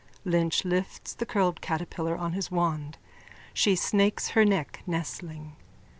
[0.25, 2.97] Lynch lifts the curled catterpillar on his wand.
[3.53, 5.55] She snakes her neck, nestling.